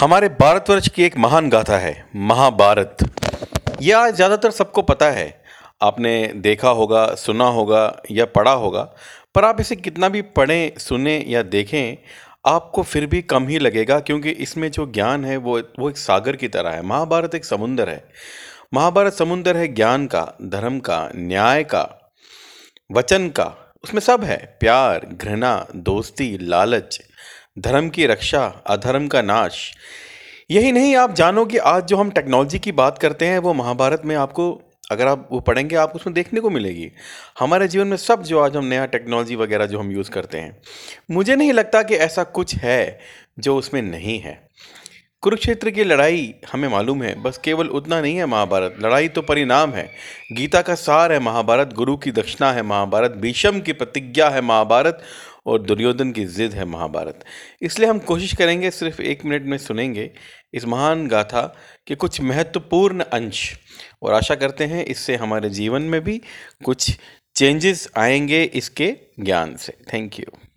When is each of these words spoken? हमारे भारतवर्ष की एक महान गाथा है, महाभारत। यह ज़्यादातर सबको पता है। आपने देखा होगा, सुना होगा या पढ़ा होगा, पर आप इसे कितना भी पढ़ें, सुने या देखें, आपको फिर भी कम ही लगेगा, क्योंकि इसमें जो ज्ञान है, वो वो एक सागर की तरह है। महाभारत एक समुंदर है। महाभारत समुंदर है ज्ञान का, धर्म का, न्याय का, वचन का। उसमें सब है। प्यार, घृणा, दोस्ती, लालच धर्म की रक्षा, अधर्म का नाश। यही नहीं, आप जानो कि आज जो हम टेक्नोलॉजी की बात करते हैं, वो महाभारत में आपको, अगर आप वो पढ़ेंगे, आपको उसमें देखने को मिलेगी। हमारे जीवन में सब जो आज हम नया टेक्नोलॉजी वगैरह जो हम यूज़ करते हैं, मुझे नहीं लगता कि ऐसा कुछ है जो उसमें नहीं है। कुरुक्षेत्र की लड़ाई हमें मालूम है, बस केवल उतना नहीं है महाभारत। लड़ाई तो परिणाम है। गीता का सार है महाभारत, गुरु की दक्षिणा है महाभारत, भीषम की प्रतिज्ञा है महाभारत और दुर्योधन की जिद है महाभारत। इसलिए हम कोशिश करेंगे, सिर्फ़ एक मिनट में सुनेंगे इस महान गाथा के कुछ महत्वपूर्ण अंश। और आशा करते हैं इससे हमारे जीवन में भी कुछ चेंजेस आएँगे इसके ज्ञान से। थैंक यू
हमारे 0.00 0.28
भारतवर्ष 0.28 0.88
की 0.88 1.02
एक 1.02 1.16
महान 1.16 1.48
गाथा 1.48 1.78
है, 1.78 2.06
महाभारत। 2.16 2.96
यह 3.82 4.10
ज़्यादातर 4.10 4.50
सबको 4.50 4.82
पता 4.82 5.10
है। 5.10 5.42
आपने 5.82 6.12
देखा 6.36 6.68
होगा, 6.68 7.04
सुना 7.14 7.44
होगा 7.44 8.02
या 8.10 8.24
पढ़ा 8.24 8.52
होगा, 8.52 8.82
पर 9.34 9.44
आप 9.44 9.60
इसे 9.60 9.76
कितना 9.76 10.08
भी 10.08 10.22
पढ़ें, 10.22 10.78
सुने 10.78 11.24
या 11.28 11.42
देखें, 11.42 11.96
आपको 12.46 12.82
फिर 12.82 13.06
भी 13.06 13.22
कम 13.22 13.48
ही 13.48 13.58
लगेगा, 13.58 13.98
क्योंकि 14.00 14.30
इसमें 14.30 14.70
जो 14.70 14.86
ज्ञान 14.86 15.24
है, 15.24 15.36
वो 15.36 15.60
वो 15.78 15.90
एक 15.90 15.98
सागर 15.98 16.36
की 16.36 16.48
तरह 16.48 16.70
है। 16.70 16.82
महाभारत 16.82 17.34
एक 17.34 17.44
समुंदर 17.44 17.88
है। 17.88 18.04
महाभारत 18.74 19.12
समुंदर 19.12 19.56
है 19.56 19.68
ज्ञान 19.68 20.06
का, 20.06 20.26
धर्म 20.42 20.78
का, 20.80 21.08
न्याय 21.16 21.64
का, 21.64 22.12
वचन 22.92 23.28
का। 23.28 23.76
उसमें 23.84 24.00
सब 24.00 24.24
है। 24.24 24.56
प्यार, 24.60 25.06
घृणा, 25.12 25.66
दोस्ती, 25.76 26.38
लालच 26.40 27.00
धर्म 27.58 27.88
की 27.88 28.06
रक्षा, 28.06 28.62
अधर्म 28.66 29.06
का 29.08 29.22
नाश। 29.22 29.72
यही 30.50 30.72
नहीं, 30.72 30.96
आप 30.96 31.14
जानो 31.14 31.44
कि 31.44 31.58
आज 31.58 31.86
जो 31.86 31.96
हम 31.96 32.10
टेक्नोलॉजी 32.10 32.58
की 32.58 32.72
बात 32.72 32.98
करते 32.98 33.26
हैं, 33.26 33.38
वो 33.38 33.54
महाभारत 33.54 34.02
में 34.04 34.16
आपको, 34.16 34.62
अगर 34.90 35.06
आप 35.06 35.28
वो 35.32 35.40
पढ़ेंगे, 35.40 35.76
आपको 35.76 35.98
उसमें 35.98 36.14
देखने 36.14 36.40
को 36.40 36.50
मिलेगी। 36.50 36.90
हमारे 37.40 37.68
जीवन 37.68 37.86
में 37.86 37.96
सब 37.96 38.22
जो 38.22 38.40
आज 38.40 38.56
हम 38.56 38.64
नया 38.64 38.86
टेक्नोलॉजी 38.86 39.36
वगैरह 39.36 39.66
जो 39.66 39.78
हम 39.78 39.90
यूज़ 39.92 40.10
करते 40.10 40.38
हैं, 40.38 40.62
मुझे 41.10 41.36
नहीं 41.36 41.52
लगता 41.52 41.82
कि 41.82 41.94
ऐसा 41.94 42.24
कुछ 42.24 42.54
है 42.54 42.98
जो 43.38 43.56
उसमें 43.56 43.82
नहीं 43.82 44.20
है। 44.20 44.50
कुरुक्षेत्र 45.22 45.70
की 45.70 45.84
लड़ाई 45.84 46.34
हमें 46.52 46.68
मालूम 46.68 47.02
है, 47.02 47.22
बस 47.22 47.38
केवल 47.38 47.68
उतना 47.68 48.00
नहीं 48.00 48.16
है 48.16 48.26
महाभारत। 48.26 48.76
लड़ाई 48.82 49.08
तो 49.08 49.22
परिणाम 49.22 49.70
है। 49.70 49.90
गीता 50.32 50.62
का 50.62 50.74
सार 50.74 51.12
है 51.12 51.18
महाभारत, 51.20 51.72
गुरु 51.72 51.96
की 51.96 52.10
दक्षिणा 52.10 52.52
है 52.52 52.62
महाभारत, 52.62 53.10
भीषम 53.10 53.60
की 53.60 53.72
प्रतिज्ञा 53.72 54.28
है 54.28 54.40
महाभारत 54.40 55.02
और 55.50 55.62
दुर्योधन 55.62 56.12
की 56.12 56.24
जिद 56.24 56.52
है 56.52 56.64
महाभारत। 56.64 57.24
इसलिए 57.62 57.88
हम 57.88 57.98
कोशिश 57.98 58.34
करेंगे, 58.34 58.70
सिर्फ़ 58.70 59.02
एक 59.02 59.24
मिनट 59.24 59.42
में 59.42 59.58
सुनेंगे 59.58 60.10
इस 60.54 60.64
महान 60.64 61.06
गाथा 61.08 61.42
के 61.86 61.94
कुछ 61.94 62.20
महत्वपूर्ण 62.20 63.04
अंश। 63.12 63.58
और 64.02 64.14
आशा 64.14 64.34
करते 64.34 64.64
हैं 64.64 64.84
इससे 64.84 65.16
हमारे 65.16 65.50
जीवन 65.50 65.82
में 65.82 66.00
भी 66.00 66.20
कुछ 66.64 66.90
चेंजेस 67.36 67.88
आएँगे 67.96 68.42
इसके 68.44 68.94
ज्ञान 69.20 69.56
से। 69.56 69.72
थैंक 69.92 70.20
यू 70.20 70.49